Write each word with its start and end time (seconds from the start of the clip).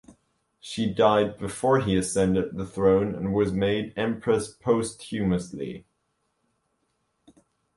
She 0.59 0.91
died 0.91 1.37
before 1.37 1.79
he 1.81 1.95
ascended 1.95 2.57
the 2.57 2.65
throne 2.65 3.13
and 3.13 3.35
was 3.35 3.53
made 3.53 3.93
empress 3.95 4.47
posthumously. 4.51 5.85